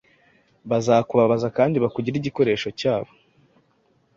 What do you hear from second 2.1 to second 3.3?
igikoresho cyabo.